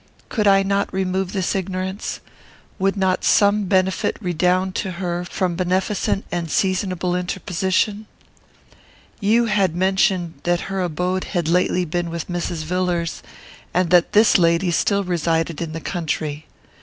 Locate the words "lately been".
11.47-12.09